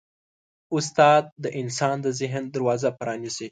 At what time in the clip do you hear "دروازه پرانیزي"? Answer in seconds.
2.55-3.47